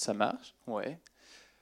Ça 0.00 0.14
marche 0.14 0.54
Ouais. 0.66 0.98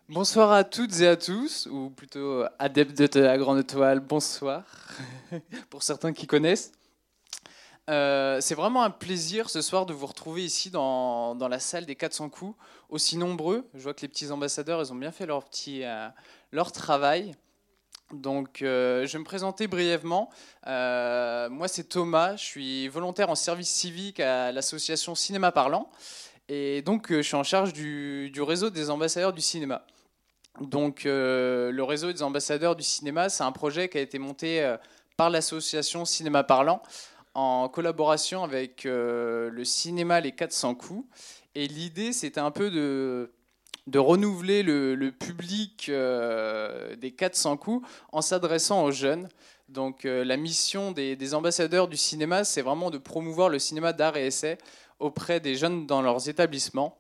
Bonsoir 0.09 0.53
à 0.53 0.63
toutes 0.63 1.01
et 1.01 1.09
à 1.09 1.17
tous, 1.17 1.67
ou 1.67 1.91
plutôt 1.91 2.45
adeptes 2.61 2.97
de 2.97 3.19
la 3.19 3.37
grande 3.37 3.59
étoile, 3.59 3.99
bonsoir, 3.99 4.63
pour 5.71 5.83
certains 5.83 6.13
qui 6.13 6.29
connaissent. 6.29 6.71
Euh, 7.91 8.41
c'est 8.41 8.55
vraiment 8.55 8.85
un 8.85 8.91
plaisir 8.91 9.51
ce 9.51 9.61
soir 9.61 9.87
de 9.87 9.93
vous 9.93 10.07
retrouver 10.07 10.45
ici 10.45 10.71
dans, 10.71 11.35
dans, 11.35 11.49
la 11.49 11.59
salle 11.59 11.85
des 11.85 11.97
400 11.97 12.29
coups, 12.29 12.57
aussi 12.91 13.17
nombreux. 13.17 13.69
Je 13.75 13.81
vois 13.81 13.93
que 13.93 14.03
les 14.03 14.09
petits 14.09 14.31
ambassadeurs, 14.31 14.81
ils 14.83 14.93
ont 14.93 14.97
bien 14.97 15.11
fait 15.11 15.27
leur, 15.27 15.43
petit, 15.43 15.83
euh, 15.83 16.09
leur 16.53 16.71
travail. 16.71 17.35
Donc, 18.13 18.63
euh, 18.63 19.05
je 19.05 19.15
vais 19.15 19.19
me 19.19 19.25
présenter 19.25 19.67
brièvement. 19.67 20.31
moi, 20.65 21.67
c'est 21.67 21.89
Thomas, 21.89 22.37
je 22.37 22.45
suis 22.45 22.87
volontaire 22.87 23.31
en 23.31 23.35
service 23.35 23.69
civique 23.69 24.21
à 24.21 24.53
l'association 24.53 25.17
Cinéma 25.17 25.51
Parlant. 25.51 25.91
Et 26.49 26.83
donc, 26.83 27.13
je 27.13 27.21
suis 27.21 27.37
en 27.37 27.43
charge 27.43 27.73
du, 27.73 28.33
réseau 28.39 28.71
des 28.71 28.91
ambassadeurs 28.91 29.33
du 29.33 29.43
cinéma. 29.43 29.85
Donc, 30.61 31.03
le 31.05 31.83
réseau 31.83 32.13
des 32.13 32.23
ambassadeurs 32.23 32.75
du 32.75 32.83
cinéma, 32.83 33.29
c'est 33.29 33.45
un 33.45 33.53
projet 33.53 33.89
qui 33.89 33.99
a 33.99 34.01
été 34.01 34.19
monté 34.19 34.77
par 35.19 35.31
l'association 35.31 36.05
Cinéma 36.05 36.45
Parlant 36.45 36.81
en 37.35 37.69
collaboration 37.69 38.43
avec 38.43 38.87
euh, 38.87 39.51
le 39.51 39.65
cinéma 39.65 40.21
Les 40.21 40.33
400 40.33 40.75
coups. 40.75 41.07
Et 41.55 41.67
l'idée, 41.69 42.13
c'était 42.13 42.41
un 42.41 42.51
peu 42.51 42.71
de, 42.71 43.31
renouveler 43.99 44.63
le, 44.63 45.11
public 45.11 45.87
euh, 45.89 46.95
des 46.97 47.13
400 47.13 47.57
coups 47.57 47.89
en 48.13 48.23
s'adressant 48.23 48.85
aux 48.85 48.91
jeunes. 48.91 49.29
Donc 49.69 50.05
euh, 50.05 50.25
la 50.25 50.37
mission 50.37 50.93
des, 50.93 51.35
ambassadeurs 51.35 51.89
du 51.89 51.97
cinéma, 51.97 52.45
c'est 52.45 52.63
vraiment 52.63 52.91
de 52.91 52.99
promouvoir 52.99 53.49
le 53.49 53.59
cinéma 53.59 53.93
d'art 53.93 54.17
et 54.17 54.27
essai 54.27 54.59
auprès 54.99 55.41
des 55.41 55.55
jeunes 55.55 55.87
dans 55.87 56.03
leurs 56.03 56.29
établissements. 56.29 56.99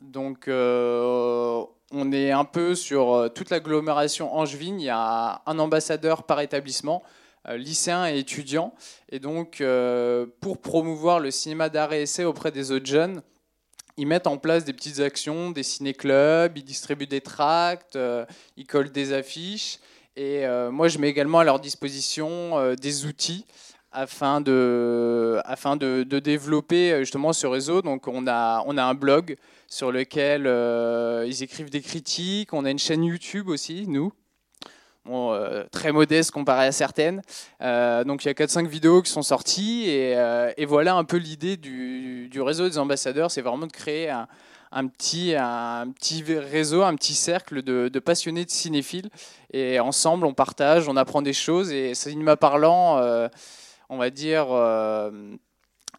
Donc 0.00 0.44
on 0.46 2.12
est 2.12 2.30
un 2.30 2.44
peu 2.44 2.74
sur 2.74 3.30
toute 3.34 3.50
l'agglomération 3.50 4.32
angevine, 4.34 4.80
il 4.80 4.84
y 4.84 4.90
a 4.90 5.42
un 5.44 5.58
ambassadeur 5.58 6.22
par 6.22 6.40
établissement. 6.40 7.02
Euh, 7.48 7.56
lycéens 7.56 8.06
et 8.08 8.18
étudiants. 8.18 8.74
Et 9.10 9.20
donc, 9.20 9.60
euh, 9.60 10.26
pour 10.40 10.60
promouvoir 10.60 11.20
le 11.20 11.30
cinéma 11.30 11.68
d'art 11.68 11.92
et 11.92 12.02
essai 12.02 12.24
auprès 12.24 12.50
des 12.50 12.72
autres 12.72 12.86
jeunes, 12.86 13.22
ils 13.96 14.06
mettent 14.06 14.26
en 14.26 14.38
place 14.38 14.64
des 14.64 14.72
petites 14.72 15.00
actions, 15.00 15.50
des 15.50 15.62
ciné-clubs, 15.62 16.56
ils 16.56 16.64
distribuent 16.64 17.06
des 17.06 17.20
tracts, 17.20 17.96
euh, 17.96 18.26
ils 18.56 18.66
collent 18.66 18.92
des 18.92 19.12
affiches. 19.12 19.78
Et 20.20 20.44
moi, 20.72 20.88
je 20.88 20.98
mets 20.98 21.08
également 21.08 21.38
à 21.38 21.44
leur 21.44 21.60
disposition 21.60 22.74
des 22.74 23.06
outils 23.06 23.46
afin 23.92 24.40
de, 24.40 25.40
afin 25.44 25.76
de, 25.76 26.02
développer 26.02 26.98
justement 26.98 27.32
ce 27.32 27.46
réseau. 27.46 27.82
Donc, 27.82 28.08
on 28.08 28.26
a, 28.26 28.64
on 28.66 28.76
a 28.76 28.82
un 28.82 28.94
blog 28.94 29.36
sur 29.68 29.92
lequel 29.92 30.42
ils 31.26 31.42
écrivent 31.44 31.70
des 31.70 31.82
critiques. 31.82 32.52
On 32.52 32.64
a 32.64 32.70
une 32.70 32.80
chaîne 32.80 33.04
YouTube 33.04 33.48
aussi, 33.48 33.86
nous, 33.86 34.12
euh, 35.10 35.64
très 35.72 35.92
modeste 35.92 36.30
comparé 36.32 36.66
à 36.66 36.72
certaines. 36.72 37.22
Euh, 37.62 38.04
donc 38.04 38.24
il 38.24 38.28
y 38.28 38.30
a 38.30 38.34
4-5 38.34 38.66
vidéos 38.66 39.02
qui 39.02 39.10
sont 39.10 39.22
sorties 39.22 39.86
euh, 39.88 40.52
et, 40.56 40.66
voilà 40.66 40.96
un 40.96 41.04
peu 41.04 41.16
l'idée 41.16 41.56
du, 41.56 42.30
réseau 42.40 42.68
des 42.68 42.78
ambassadeurs, 42.78 43.30
c'est 43.30 43.40
vraiment 43.40 43.66
de 43.66 43.72
créer 43.72 44.10
un, 44.10 44.28
petit, 44.70 45.34
un 45.36 45.90
petit 45.90 46.22
réseau, 46.22 46.82
un 46.82 46.94
petit 46.94 47.14
cercle 47.14 47.62
de, 47.62 47.98
passionnés 47.98 48.44
de 48.44 48.50
cinéphiles. 48.50 49.10
Et 49.52 49.80
ensemble 49.80 50.26
on 50.26 50.34
partage, 50.34 50.88
on 50.88 50.96
apprend 50.96 51.22
des 51.22 51.32
choses. 51.32 51.72
Et 51.72 51.94
cinéma 51.94 52.36
parlant, 52.36 53.00
on 53.88 53.96
va 53.96 54.10
dire 54.10 54.48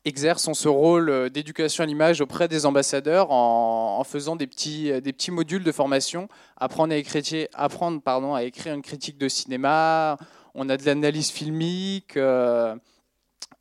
exercent 0.05 0.53
ce 0.53 0.67
rôle 0.67 1.09
euh, 1.09 1.29
d'éducation 1.29 1.83
à 1.83 1.87
l'image 1.87 2.21
auprès 2.21 2.47
des 2.47 2.65
ambassadeurs 2.65 3.31
en, 3.31 4.03
faisant 4.03 4.35
des 4.35 4.47
petits, 4.47 4.91
euh, 4.91 5.01
des 5.01 5.13
petits 5.13 5.31
modules 5.31 5.63
de 5.63 5.71
formation, 5.71 6.27
apprendre 6.57 6.93
à 6.93 6.97
écrire, 6.97 7.47
apprendre, 7.53 8.01
pardon, 8.01 8.33
à 8.33 8.43
écrire 8.43 8.73
une 8.73 8.81
critique 8.81 9.17
de 9.17 9.27
cinéma, 9.27 10.17
on 10.55 10.69
a 10.69 10.77
de 10.77 10.85
l'analyse 10.85 11.29
filmique, 11.29 12.17
euh, 12.17 12.75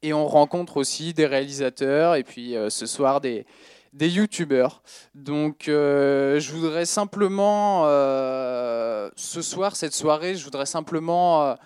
et 0.02 0.12
on 0.12 0.26
rencontre 0.26 0.76
aussi 0.76 1.12
des 1.12 1.26
réalisateurs, 1.26 2.14
et 2.14 2.22
puis 2.22 2.54
ce 2.68 2.86
soir 2.86 3.20
des, 3.20 3.46
des 3.92 4.08
youtubeurs. 4.10 4.82
Donc 5.14 5.64
je 5.66 6.52
voudrais 6.52 6.86
simplement, 6.86 7.84
ce 7.84 9.42
soir, 9.42 9.76
cette 9.76 9.94
soirée, 9.94 10.34
je 10.34 10.44
voudrais 10.44 10.66
simplement... 10.66 11.56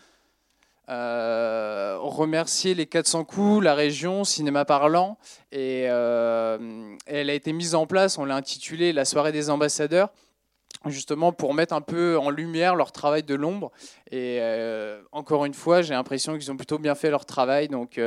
Euh, 0.89 1.97
remercier 2.01 2.75
les 2.75 2.87
400 2.87 3.25
coups, 3.25 3.65
la 3.65 3.75
région, 3.75 4.25
cinéma 4.25 4.65
parlant. 4.65 5.17
Et 5.53 5.85
euh, 5.89 6.97
elle 7.07 7.31
a 7.31 7.35
été 7.35 7.53
mise 7.53 7.75
en 7.75 7.87
place, 7.87 8.19
on 8.19 8.25
l'a 8.25 8.35
intitulée 8.35 8.93
La 8.93 9.05
soirée 9.05 9.31
des 9.33 9.49
ambassadeurs, 9.49 10.11
justement 10.87 11.33
pour 11.33 11.55
mettre 11.55 11.73
un 11.73 11.81
peu 11.81 12.19
en 12.19 12.31
lumière 12.31 12.75
leur 12.75 12.91
travail 12.91 13.23
de 13.23 13.35
l'ombre. 13.35 13.71
Et 14.11 14.39
euh, 14.41 15.01
encore 15.13 15.45
une 15.45 15.55
fois, 15.55 15.83
j'ai 15.83 15.95
l'impression 15.95 16.37
qu'ils 16.37 16.51
ont 16.51 16.57
plutôt 16.57 16.79
bien 16.79 16.97
fait 16.97 17.11
leur 17.11 17.25
travail, 17.25 17.69
donc, 17.69 18.01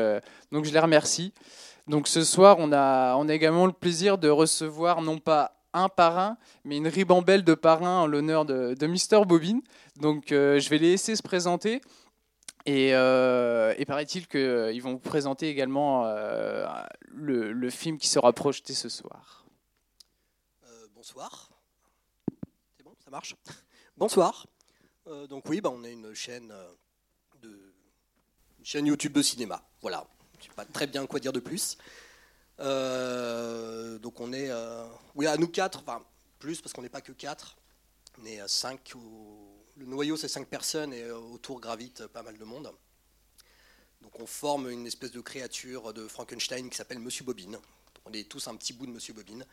donc 0.52 0.66
je 0.66 0.72
les 0.72 0.80
remercie. 0.80 1.34
Donc 1.88 2.08
ce 2.08 2.24
soir, 2.24 2.58
on 2.60 2.72
a, 2.72 3.22
également 3.30 3.66
le 3.66 3.74
plaisir 3.74 4.18
de 4.18 4.30
recevoir 4.30 5.02
non 5.02 5.20
pas 5.20 5.62
un 5.74 5.90
parrain, 5.90 6.38
mais 6.64 6.78
une 6.78 6.88
ribambelle 6.88 7.44
de 7.44 7.54
parrains 7.54 8.02
en 8.02 8.08
l'honneur 8.08 8.46
de, 8.46 8.88
Mister 8.88 9.22
Bobine. 9.26 9.62
Donc 9.98 10.26
je 10.30 10.70
vais 10.70 10.78
les 10.78 10.92
laisser 10.92 11.16
se 11.16 11.24
présenter. 11.24 11.82
Et, 12.66 12.96
euh, 12.96 13.76
paraît-il 13.86 14.28
qu'ils 14.28 14.40
euh, 14.40 14.80
vont 14.82 14.94
vous 14.94 15.00
présenter 15.00 15.50
également 15.50 16.06
euh, 16.08 16.66
le, 17.08 17.70
film 17.70 17.98
qui 18.00 18.08
sera 18.08 18.34
projeté 18.34 18.74
ce 18.74 18.90
soir. 18.90 19.46
bonsoir. 20.96 21.52
C'est 22.76 22.84
bon, 22.84 22.96
ça 23.04 23.12
marche 23.12 23.36
Bonsoir. 23.98 24.48
donc 25.30 25.48
oui, 25.48 25.62
bah, 25.62 25.70
on 25.72 25.84
est 25.84 25.94
une 25.94 26.14
chaîne, 26.16 26.52
de, 27.42 27.74
une 28.58 28.66
chaîne 28.66 28.88
YouTube 28.88 29.14
de 29.14 29.22
cinéma. 29.22 29.62
Voilà, 29.82 30.08
sais 30.50 30.56
pas 30.56 30.66
très 30.66 30.88
bien 30.88 31.06
quoi 31.06 31.20
dire 31.20 31.34
de 31.34 31.40
plus. 31.40 31.78
donc 32.58 34.20
on 34.20 34.34
est, 34.34 34.52
oui, 35.16 35.28
à 35.28 35.38
nous 35.38 35.48
quatre, 35.48 35.80
enfin 35.80 36.04
plus 36.40 36.62
parce 36.62 36.74
qu'on 36.74 36.82
n'est 36.82 36.90
pas 36.90 37.02
que 37.02 37.12
quatre. 37.12 37.56
On 38.22 38.26
est 38.26 38.40
à 38.40 38.48
cinq 38.48 38.96
le 39.78 39.86
noyau, 39.86 40.16
c'est 40.16 40.28
cinq 40.28 40.48
personnes 40.48 40.94
et 40.94 41.04
euh, 41.04 41.18
autour 41.18 41.60
gravite 41.60 42.08
pas 42.08 42.24
mal 42.24 42.38
de 42.38 42.44
monde. 42.46 42.72
Donc 44.02 44.20
on 44.20 44.26
forme 44.26 44.70
une 44.70 44.88
espèce 44.88 45.12
de 45.12 45.20
créature 45.20 45.94
de 45.94 46.08
Frankenstein 46.08 46.70
qui 46.70 46.78
s'appelle 46.78 47.00
Monsieur 47.00 47.26
Bobine. 47.26 47.58
On 48.06 48.14
est 48.14 48.30
tous 48.30 48.48
un 48.48 48.56
petit 48.56 48.72
bout 48.72 48.86
de 48.86 48.92
Monsieur 48.92 49.14
Bobine. 49.14 49.46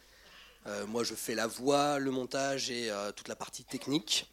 Euh, 0.66 0.86
moi, 0.86 1.02
je 1.02 1.14
fais 1.14 1.34
la 1.34 1.47
voix, 1.47 1.98
le 1.98 2.10
montage 2.10 2.70
et 2.70 2.91
euh, 2.91 3.10
toute 3.10 3.28
la 3.28 3.34
partie 3.34 3.64
technique. 3.64 4.31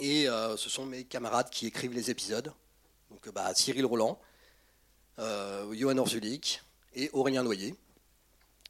Et 0.00 0.24
ce 0.24 0.68
sont 0.68 0.86
mes 0.86 1.04
camarades 1.04 1.50
qui 1.50 1.68
écrivent 1.68 1.94
les 1.94 2.10
épisodes. 2.10 2.52
Donc 3.10 3.28
bah, 3.32 3.54
Cyril 3.54 3.86
Roland, 3.86 4.20
Johan 5.18 5.98
Orzulik 5.98 6.62
et 6.94 7.10
Aurélien 7.12 7.42
Noyer. 7.42 7.74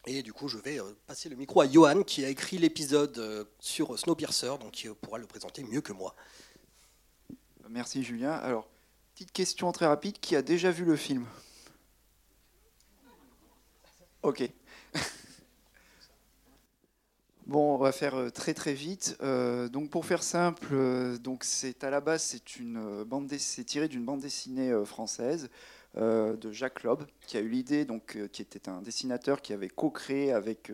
Et 0.06 0.22
du 0.22 0.32
coup, 0.32 0.48
je 0.48 0.58
vais 0.58 0.78
passer 1.06 1.28
le 1.28 1.36
micro 1.36 1.60
à 1.62 1.70
Johan 1.70 2.02
qui 2.02 2.24
a 2.24 2.28
écrit 2.28 2.58
l'épisode 2.58 3.48
sur 3.58 3.98
Snowpiercer, 3.98 4.58
donc 4.60 4.84
il 4.84 4.92
pourra 4.94 5.18
le 5.18 5.26
présenter 5.26 5.64
mieux 5.64 5.80
que 5.80 5.92
moi. 5.92 6.14
Merci 7.70 8.02
Julien. 8.02 8.32
Alors, 8.32 8.68
petite 9.14 9.32
question 9.32 9.72
très 9.72 9.86
rapide, 9.86 10.18
qui 10.20 10.36
a 10.36 10.42
déjà 10.42 10.70
vu 10.70 10.84
le 10.84 10.96
film? 10.96 11.24
Ok. 14.22 14.42
Bon, 17.46 17.74
on 17.74 17.76
va 17.76 17.92
faire 17.92 18.14
euh, 18.14 18.30
très 18.30 18.54
très 18.54 18.72
vite. 18.72 19.18
Euh, 19.20 19.68
donc 19.68 19.90
pour 19.90 20.06
faire 20.06 20.22
simple, 20.22 20.66
euh, 20.72 21.18
donc 21.18 21.44
c'est 21.44 21.84
à 21.84 21.90
la 21.90 22.00
base 22.00 22.22
c'est 22.22 22.56
une 22.56 23.04
bande 23.04 23.30
c'est 23.36 23.64
tiré 23.64 23.86
d'une 23.86 24.02
bande 24.02 24.20
dessinée 24.20 24.72
française 24.86 25.50
de 25.96 26.50
Jacques 26.50 26.82
Loeb 26.82 27.02
qui 27.26 27.36
a 27.36 27.40
eu 27.40 27.48
l'idée 27.48 27.84
donc 27.84 28.18
qui 28.32 28.42
était 28.42 28.68
un 28.68 28.82
dessinateur 28.82 29.40
qui 29.40 29.52
avait 29.52 29.68
co-créé 29.68 30.32
avec 30.32 30.72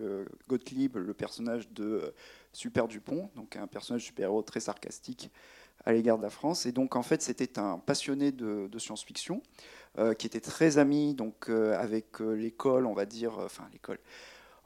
Gottlieb 0.48 0.96
le 0.96 1.12
personnage 1.12 1.70
de 1.70 2.14
Super 2.52 2.88
Dupont, 2.88 3.30
donc 3.36 3.56
un 3.56 3.66
personnage 3.66 4.04
super-héros 4.04 4.42
très 4.42 4.60
sarcastique 4.60 5.30
à 5.84 5.92
l'égard 5.92 6.18
de 6.18 6.22
la 6.22 6.30
France. 6.30 6.66
Et 6.66 6.72
donc, 6.72 6.96
en 6.96 7.02
fait, 7.02 7.22
c'était 7.22 7.58
un 7.58 7.78
passionné 7.78 8.32
de, 8.32 8.68
science-fiction 8.78 9.42
euh, 9.98 10.14
qui 10.14 10.26
était 10.26 10.40
très 10.40 10.78
ami 10.78 11.14
donc, 11.14 11.48
euh, 11.48 11.78
avec 11.78 12.20
euh, 12.20 12.32
l'école, 12.32 12.86
on 12.86 12.94
va 12.94 13.06
dire, 13.06 13.38
enfin, 13.38 13.64
l'école, 13.72 13.98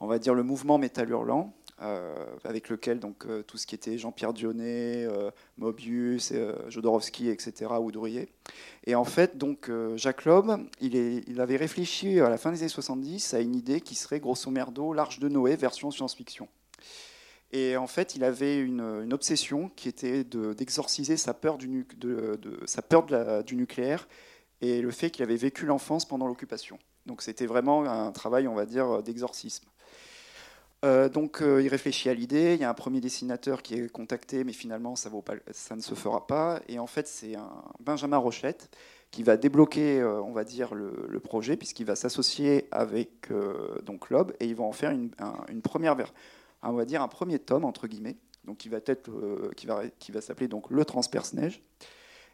on 0.01 0.07
va 0.07 0.19
dire 0.19 0.35
le 0.35 0.43
mouvement 0.43 0.79
Métal 0.79 1.09
Hurlant. 1.11 1.55
Avec 1.79 2.69
lequel 2.69 3.01
donc 3.01 3.27
tout 3.47 3.57
ce 3.59 3.67
qui 3.67 3.75
était 3.75 3.99
Jean-Pierre 3.99 4.33
Dionnet, 4.33 5.09
Mobius, 5.59 6.33
Jodorowsky, 6.69 7.29
etc., 7.29 7.73
Oudrouillet. 7.81 8.29
Et 8.87 8.95
en 8.95 9.05
fait, 9.05 9.37
donc 9.37 9.71
Jacques 9.97 10.25
Loeb, 10.25 10.51
il, 10.81 11.41
avait 11.41 11.57
réfléchi 11.57 12.21
à 12.21 12.29
la 12.29 12.39
fin 12.39 12.53
des 12.53 12.61
années 12.61 12.69
70 12.69 13.35
à 13.35 13.41
une 13.41 13.55
idée 13.55 13.81
qui 13.81 13.95
serait 13.95 14.21
grosso 14.21 14.51
merdo 14.51 14.93
l'Arche 14.93 15.19
de 15.19 15.29
Noé 15.29 15.57
version 15.57 15.91
science-fiction. 15.91 16.49
Et 17.55 17.77
en 17.77 17.87
fait, 17.87 18.17
il 18.17 18.25
avait 18.25 18.59
une, 18.59 19.13
obsession 19.13 19.71
qui 19.77 19.89
était 19.89 20.25
d'exorciser 20.25 21.17
sa 21.17 21.35
peur 21.35 21.57
du 21.57 21.69
nucléaire 23.53 24.09
et 24.61 24.81
le 24.81 24.91
fait 24.91 25.11
qu'il 25.11 25.23
avait 25.23 25.37
vécu 25.37 25.65
l'enfance 25.67 26.05
pendant 26.05 26.27
l'occupation. 26.27 26.79
Donc 27.07 27.23
c'était 27.23 27.47
vraiment 27.47 27.85
un 27.85 28.11
travail, 28.13 28.49
on 28.49 28.55
va 28.55 28.67
dire, 28.67 29.03
d'exorcisme. 29.03 29.67
Euh, 30.85 31.09
donc 31.09 31.41
euh, 31.41 31.63
il 31.63 31.69
réfléchit 31.69 32.11
à 32.11 32.15
l'idée, 32.15 32.55
il 32.55 32.61
y 32.61 32.65
a 32.65 32.69
un 32.69 32.75
premier 32.75 33.01
dessinateur 33.01 33.63
qui 33.63 33.75
est 33.75 33.91
contacté, 33.91 34.45
mais 34.45 34.53
finalement 34.53 34.97
ça, 34.97 35.11
ne 35.11 35.81
se 35.81 35.95
fera 35.95 36.27
pas. 36.27 36.61
Et 36.69 36.79
en 36.79 36.87
fait 36.87 37.09
c'est 37.09 37.37
un 37.37 37.65
Benjamin 37.81 38.19
Rochette 38.19 38.69
qui 39.11 39.23
va 39.23 39.39
débloquer, 39.39 40.01
euh, 40.01 40.21
on 40.21 40.33
va 40.33 40.45
dire, 40.45 40.75
le, 40.75 41.21
projet, 41.21 41.57
puisqu'il 41.57 41.87
va 41.87 41.97
s'associer 41.97 42.69
avec 42.71 43.29
donc 43.85 44.11
Lob, 44.11 44.35
et 44.41 44.47
ils 44.47 44.55
vont 44.55 44.69
en 44.69 44.73
faire 44.73 44.91
une, 44.91 45.11
une 45.49 45.63
première, 45.63 45.97
on 46.63 46.73
va 46.73 46.85
dire 46.85 47.01
un 47.01 47.09
premier 47.09 47.39
tome 47.39 47.65
entre 47.65 47.87
guillemets, 47.87 48.17
donc 48.45 48.59
qui 48.59 48.69
va 48.69 48.81
qui 48.81 50.13
va, 50.13 50.21
s'appeler 50.21 50.49
donc 50.49 50.71
le 50.71 50.85
Transperce 50.85 51.33
Neige, 51.33 51.63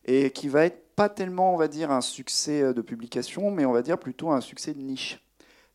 et 0.06 0.30
qui 0.32 0.48
va 0.48 0.64
être 0.64 0.94
pas 0.96 1.08
tellement, 1.08 1.54
on 1.54 1.56
va 1.56 1.68
dire, 1.68 1.92
un 1.92 2.00
succès 2.00 2.74
de 2.74 2.82
publication, 2.82 3.52
mais 3.52 3.64
on 3.64 3.72
va 3.72 3.82
dire 3.82 3.98
plutôt 3.98 4.32
un 4.32 4.40
succès 4.40 4.74
de 4.74 4.80
niche. 4.80 5.20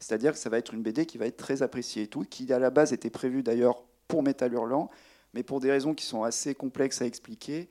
C'est-à-dire 0.05 0.33
que 0.33 0.37
ça 0.37 0.51
va 0.51 0.59
être 0.59 0.71
une 0.71 0.83
BD 0.83 1.07
qui 1.07 1.17
va 1.17 1.25
être 1.25 1.35
très 1.35 1.63
appréciée 1.63 2.03
et 2.03 2.07
tout, 2.07 2.25
qui 2.29 2.53
à 2.53 2.59
la 2.59 2.69
base 2.69 2.93
était 2.93 3.09
prévue 3.09 3.41
d'ailleurs 3.41 3.81
pour 4.07 4.21
Métal 4.21 4.53
Hurlant, 4.53 4.91
mais 5.33 5.41
pour 5.41 5.59
des 5.59 5.71
raisons 5.71 5.95
qui 5.95 6.05
sont 6.05 6.21
assez 6.21 6.53
complexes 6.53 7.01
à 7.01 7.07
expliquer, 7.07 7.69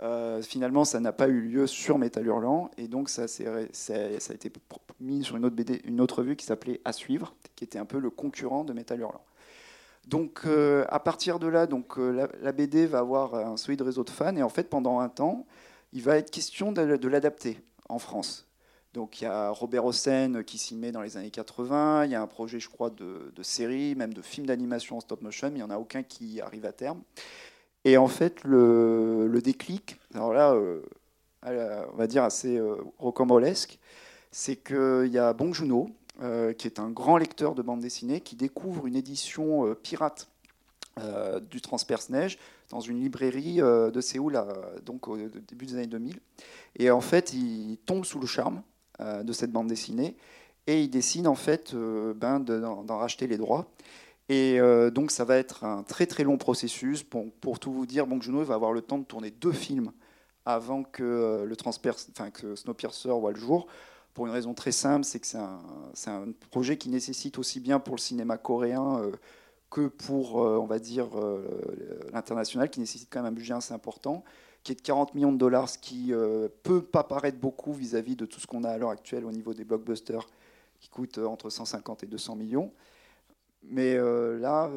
euh, 0.00 0.42
finalement 0.42 0.84
ça 0.84 1.00
n'a 1.00 1.12
pas 1.12 1.26
eu 1.26 1.40
lieu 1.40 1.66
sur 1.66 1.98
Métal 1.98 2.24
Hurlant, 2.24 2.70
et 2.78 2.86
donc 2.86 3.08
ça, 3.08 3.24
a 3.24 4.32
été 4.32 4.52
mis 5.00 5.24
sur 5.24 5.36
une 5.36 5.44
autre, 5.44 5.56
BD, 5.56 5.80
une 5.84 6.00
autre 6.00 6.18
revue 6.18 6.36
qui 6.36 6.46
s'appelait 6.46 6.80
À 6.84 6.92
suivre, 6.92 7.34
qui 7.56 7.64
était 7.64 7.80
un 7.80 7.84
peu 7.84 7.98
le 7.98 8.10
concurrent 8.10 8.62
de 8.62 8.72
Métal 8.72 9.00
Hurlant. 9.00 9.24
Donc 10.06 10.42
euh, 10.46 10.84
à 10.88 11.00
partir 11.00 11.40
de 11.40 11.48
là, 11.48 11.66
donc, 11.66 11.98
euh, 11.98 12.28
la, 12.40 12.52
BD 12.52 12.86
va 12.86 13.00
avoir 13.00 13.34
un 13.34 13.56
solide 13.56 13.82
réseau 13.82 14.04
de 14.04 14.10
fans, 14.10 14.36
et 14.36 14.44
en 14.44 14.48
fait 14.48 14.70
pendant 14.70 15.00
un 15.00 15.08
temps, 15.08 15.46
il 15.92 16.02
va 16.02 16.16
être 16.16 16.30
question 16.30 16.70
de 16.70 17.08
l'adapter 17.08 17.58
en 17.88 17.98
France. 17.98 18.46
Donc 18.94 19.20
il 19.20 19.24
y 19.24 19.26
a 19.26 19.50
Robert 19.50 19.86
Hossein 19.86 20.42
qui 20.42 20.58
s'y 20.58 20.74
met 20.74 20.92
dans 20.92 21.00
les 21.00 21.16
années 21.16 21.30
80, 21.30 22.04
il 22.04 22.10
y 22.10 22.14
a 22.14 22.20
un 22.20 22.26
projet, 22.26 22.60
je 22.60 22.68
crois, 22.68 22.90
de, 22.90 23.42
série, 23.42 23.94
même 23.94 24.12
de 24.12 24.20
film 24.20 24.46
d'animation 24.46 24.98
en 24.98 25.00
stop 25.00 25.22
motion, 25.22 25.48
il 25.48 25.54
n'y 25.54 25.62
en 25.62 25.70
a 25.70 25.78
aucun 25.78 26.02
qui 26.02 26.40
arrive 26.40 26.66
à 26.66 26.72
terme. 26.72 27.00
Et 27.84 27.96
en 27.96 28.06
fait, 28.06 28.44
le, 28.44 29.40
déclic, 29.42 29.98
alors 30.14 30.32
là, 30.34 30.52
euh, 30.52 30.82
on 31.92 31.96
va 31.96 32.06
dire 32.06 32.22
assez 32.22 32.58
euh, 32.58 32.76
rocambolesque, 32.98 33.78
c'est 34.30 34.56
qu'il 34.56 35.10
y 35.10 35.18
a 35.18 35.32
Bong 35.32 35.54
Joon-ho, 35.54 35.88
euh, 36.22 36.52
qui 36.52 36.66
est 36.66 36.78
un 36.78 36.90
grand 36.90 37.16
lecteur 37.16 37.54
de 37.54 37.62
bande 37.62 37.80
dessinée, 37.80 38.20
qui 38.20 38.36
découvre 38.36 38.86
une 38.86 38.96
édition 38.96 39.74
pirate 39.82 40.28
du 41.50 41.62
Transperce 41.62 42.10
Neige 42.10 42.38
dans 42.68 42.80
une 42.80 43.00
librairie 43.00 43.56
de 43.56 44.00
Séoul, 44.02 44.38
donc 44.84 45.08
au 45.08 45.16
début 45.16 45.64
des 45.64 45.76
années 45.76 45.86
2000. 45.86 46.20
Et 46.78 46.90
en 46.90 47.00
fait, 47.00 47.32
il 47.32 47.78
tombe 47.86 48.04
sous 48.04 48.20
le 48.20 48.26
charme 48.26 48.62
de 49.02 49.32
cette 49.32 49.52
bande 49.52 49.68
dessinée. 49.68 50.16
Et 50.66 50.82
il 50.82 50.90
décide 50.90 51.26
en 51.26 51.34
fait 51.34 51.74
euh, 51.74 52.14
ben, 52.14 52.40
d'en 52.40 52.98
racheter 52.98 53.26
les 53.26 53.36
droits. 53.36 53.66
Et 54.28 54.60
euh, 54.60 54.90
donc 54.90 55.10
ça 55.10 55.24
va 55.24 55.36
être 55.36 55.64
un 55.64 55.82
très 55.82 56.06
très 56.06 56.24
long 56.24 56.38
processus. 56.38 57.02
Pour, 57.02 57.32
pour 57.40 57.58
tout 57.58 57.72
vous 57.72 57.86
dire, 57.86 58.06
Bong 58.06 58.22
Joon-ho 58.22 58.44
va 58.44 58.54
avoir 58.54 58.72
le 58.72 58.80
temps 58.80 58.98
de 58.98 59.04
tourner 59.04 59.30
deux 59.30 59.52
films 59.52 59.92
avant 60.44 60.82
que, 60.82 61.44
le 61.46 61.56
enfin, 61.64 62.30
que 62.30 62.54
Snowpiercer 62.54 63.10
voit 63.10 63.32
le 63.32 63.38
jour. 63.38 63.66
Pour 64.14 64.26
une 64.26 64.32
raison 64.32 64.54
très 64.54 64.72
simple, 64.72 65.04
c'est 65.04 65.20
que 65.20 65.26
c'est 65.26 65.38
un, 65.38 65.60
un, 66.06 66.32
projet 66.50 66.76
qui 66.76 66.90
nécessite 66.90 67.38
aussi 67.38 67.60
bien 67.60 67.80
pour 67.80 67.96
le 67.96 68.00
cinéma 68.00 68.38
coréen 68.38 69.00
que 69.70 69.86
pour, 69.86 70.34
on 70.34 70.66
va 70.66 70.78
dire, 70.78 71.08
l'international, 72.12 72.68
qui 72.68 72.80
nécessite 72.80 73.08
quand 73.10 73.22
même 73.22 73.32
un 73.32 73.34
budget 73.34 73.54
assez 73.54 73.72
important 73.72 74.22
qui 74.62 74.72
est 74.72 74.74
de 74.76 74.80
40 74.80 75.14
millions 75.14 75.32
de 75.32 75.38
dollars, 75.38 75.68
ce 75.68 75.78
qui 75.78 76.12
euh, 76.12 76.48
peut 76.62 76.82
pas 76.82 77.04
paraître 77.04 77.38
beaucoup 77.38 77.72
vis-à-vis 77.72 78.16
de 78.16 78.26
tout 78.26 78.40
ce 78.40 78.46
qu'on 78.46 78.64
a 78.64 78.70
à 78.70 78.78
l'heure 78.78 78.90
actuelle 78.90 79.24
au 79.24 79.32
niveau 79.32 79.54
des 79.54 79.64
blockbusters, 79.64 80.28
qui 80.78 80.88
coûtent 80.88 81.18
euh, 81.18 81.26
entre 81.26 81.50
150 81.50 82.04
et 82.04 82.06
200 82.06 82.36
millions. 82.36 82.72
Mais 83.64 83.94
euh, 83.94 84.38
là, 84.38 84.68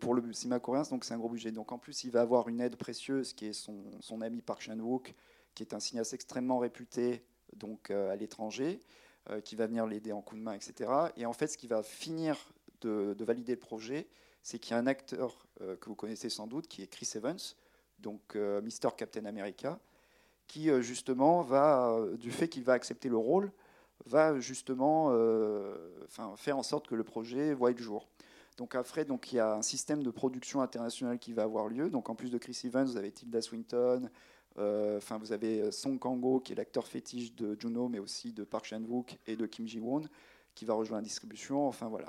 pour 0.00 0.12
le 0.12 0.32
cinéma 0.34 0.60
coréen, 0.60 0.84
c'est 0.84 1.12
un 1.12 1.18
gros 1.18 1.30
budget. 1.30 1.50
Donc 1.50 1.72
en 1.72 1.78
plus, 1.78 2.04
il 2.04 2.10
va 2.10 2.20
avoir 2.20 2.48
une 2.48 2.60
aide 2.60 2.76
précieuse 2.76 3.32
qui 3.32 3.46
est 3.46 3.54
son, 3.54 4.20
ami 4.20 4.42
Park 4.42 4.60
Chan-wook, 4.60 5.14
qui 5.54 5.62
est 5.62 5.72
un 5.72 5.80
cinéaste 5.80 6.12
extrêmement 6.12 6.58
réputé 6.58 7.24
donc, 7.56 7.90
à 7.90 8.14
l'étranger, 8.16 8.80
qui 9.44 9.56
va 9.56 9.66
venir 9.66 9.86
l'aider 9.86 10.12
en 10.12 10.20
coup 10.20 10.36
de 10.36 10.42
main, 10.42 10.52
etc. 10.52 10.90
Et 11.16 11.24
en 11.24 11.32
fait, 11.32 11.46
ce 11.46 11.56
qui 11.56 11.68
va 11.68 11.82
finir 11.82 12.36
de 12.82 13.24
valider 13.24 13.52
le 13.52 13.58
projet, 13.58 14.08
c'est 14.42 14.58
qu'il 14.58 14.72
y 14.72 14.74
a 14.74 14.78
un 14.78 14.86
acteur 14.86 15.46
que 15.60 15.86
vous 15.86 15.94
connaissez 15.94 16.28
sans 16.28 16.46
doute, 16.46 16.68
qui 16.68 16.82
est 16.82 16.86
Chris 16.86 17.08
Evans, 17.14 17.38
donc 17.98 18.36
euh, 18.36 18.60
Mister 18.60 18.88
Captain 18.96 19.24
America, 19.24 19.78
qui 20.46 20.70
euh, 20.70 20.82
justement 20.82 21.42
va, 21.42 21.90
euh, 21.90 22.16
du 22.16 22.30
fait 22.30 22.48
qu'il 22.48 22.62
va 22.64 22.74
accepter 22.74 23.08
le 23.08 23.16
rôle, 23.16 23.50
va 24.06 24.38
justement 24.40 25.10
faire 26.36 26.58
en 26.58 26.62
sorte 26.62 26.88
que 26.88 26.94
le 26.94 27.04
projet 27.04 27.54
voit 27.54 27.70
le 27.70 27.78
jour. 27.78 28.08
Donc 28.58 28.74
après, 28.74 29.04
donc, 29.04 29.32
il 29.32 29.36
y 29.36 29.38
a 29.38 29.54
un 29.54 29.62
système 29.62 30.02
de 30.02 30.10
production 30.10 30.60
internationale 30.60 31.18
qui 31.18 31.32
va 31.32 31.44
avoir 31.44 31.68
lieu. 31.68 31.88
Donc 31.88 32.10
en 32.10 32.14
plus 32.14 32.30
de 32.30 32.36
Chris 32.36 32.60
Evans, 32.64 32.84
vous 32.84 32.96
avez 32.98 33.12
Tilda 33.12 33.40
Swinton, 33.40 34.10
enfin 34.58 35.16
vous 35.16 35.32
avez 35.32 35.70
Song 35.72 35.98
Kang-ho 35.98 36.40
qui 36.40 36.52
est 36.52 36.56
l'acteur 36.56 36.86
fétiche 36.86 37.34
de 37.34 37.56
Juno, 37.58 37.88
mais 37.88 37.98
aussi 37.98 38.32
de 38.32 38.44
Park 38.44 38.66
Chan-wook 38.66 39.16
et 39.26 39.36
de 39.36 39.46
Kim 39.46 39.66
Ji-won 39.66 40.02
qui 40.54 40.66
va 40.66 40.74
rejoindre 40.74 41.02
la 41.02 41.08
distribution. 41.08 41.66
Enfin 41.66 41.88
voilà. 41.88 42.08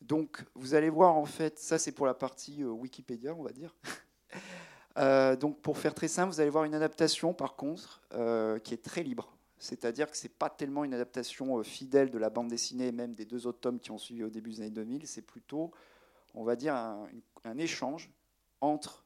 Donc 0.00 0.44
vous 0.54 0.74
allez 0.74 0.88
voir 0.88 1.16
en 1.16 1.26
fait, 1.26 1.58
ça 1.58 1.78
c'est 1.78 1.92
pour 1.92 2.06
la 2.06 2.14
partie 2.14 2.64
Wikipédia, 2.64 3.34
on 3.34 3.42
va 3.42 3.52
dire. 3.52 3.76
Euh, 4.98 5.36
donc 5.36 5.60
pour 5.60 5.78
faire 5.78 5.94
très 5.94 6.08
simple, 6.08 6.32
vous 6.32 6.40
allez 6.40 6.50
voir 6.50 6.64
une 6.64 6.74
adaptation 6.74 7.32
par 7.32 7.54
contre 7.54 8.02
euh, 8.14 8.58
qui 8.58 8.74
est 8.74 8.82
très 8.82 9.02
libre. 9.02 9.36
C'est-à-dire 9.58 10.10
que 10.10 10.16
ce 10.16 10.24
n'est 10.24 10.32
pas 10.32 10.50
tellement 10.50 10.84
une 10.84 10.94
adaptation 10.94 11.58
euh, 11.58 11.62
fidèle 11.62 12.10
de 12.10 12.18
la 12.18 12.30
bande 12.30 12.48
dessinée, 12.48 12.92
même 12.92 13.14
des 13.14 13.24
deux 13.24 13.46
autres 13.46 13.60
tomes 13.60 13.78
qui 13.78 13.90
ont 13.90 13.98
suivi 13.98 14.24
au 14.24 14.30
début 14.30 14.50
des 14.50 14.60
années 14.60 14.70
2000. 14.70 15.06
C'est 15.06 15.22
plutôt, 15.22 15.70
on 16.34 16.44
va 16.44 16.56
dire, 16.56 16.74
un, 16.74 17.58
échange 17.58 18.10
entre 18.60 19.04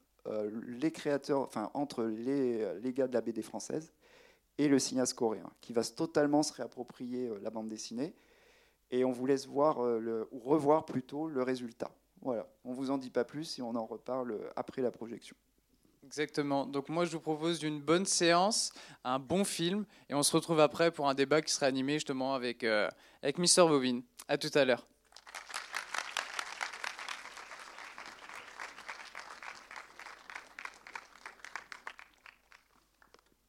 les 0.78 0.92
créateurs, 0.92 1.40
enfin 1.40 1.70
entre 1.74 2.04
les, 2.04 2.80
les, 2.80 2.92
gars 2.92 3.08
de 3.08 3.12
la 3.12 3.20
BD 3.20 3.42
française 3.42 3.92
et 4.56 4.68
le 4.68 4.78
cinéaste 4.78 5.14
coréen, 5.14 5.50
qui 5.60 5.72
va 5.72 5.82
totalement 5.82 6.44
se 6.44 6.52
réapproprier 6.52 7.28
la 7.40 7.50
bande 7.50 7.68
dessinée. 7.68 8.14
Et 8.92 9.04
on 9.04 9.10
vous 9.10 9.26
laisse 9.26 9.46
voir 9.46 9.80
ou 9.80 10.38
revoir 10.38 10.84
plutôt 10.84 11.28
le 11.28 11.42
résultat. 11.42 11.90
Voilà, 12.20 12.46
on 12.64 12.72
vous 12.72 12.90
en 12.90 12.98
dit 12.98 13.10
pas 13.10 13.24
plus 13.24 13.58
et 13.58 13.62
on 13.62 13.74
en 13.74 13.84
reparle 13.84 14.38
après 14.54 14.80
la 14.80 14.92
projection. 14.92 15.36
Exactement. 16.04 16.66
Donc 16.66 16.88
moi, 16.88 17.04
je 17.04 17.12
vous 17.12 17.20
propose 17.20 17.62
une 17.62 17.80
bonne 17.80 18.06
séance, 18.06 18.72
un 19.04 19.18
bon 19.18 19.44
film, 19.44 19.84
et 20.08 20.14
on 20.14 20.22
se 20.22 20.32
retrouve 20.32 20.60
après 20.60 20.90
pour 20.90 21.08
un 21.08 21.14
débat 21.14 21.40
qui 21.42 21.52
sera 21.52 21.66
animé 21.66 21.94
justement 21.94 22.34
avec, 22.34 22.64
euh, 22.64 22.88
avec 23.22 23.38
Mister 23.38 23.62
Bovin. 23.62 24.00
À 24.28 24.36
tout 24.36 24.50
à 24.54 24.64
l'heure. 24.64 24.86